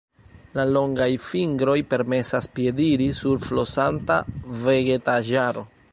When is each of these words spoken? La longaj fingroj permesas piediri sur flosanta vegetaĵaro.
La 0.59 0.63
longaj 0.75 1.09
fingroj 1.25 1.75
permesas 1.91 2.49
piediri 2.59 3.11
sur 3.19 3.45
flosanta 3.49 4.19
vegetaĵaro. 4.65 5.69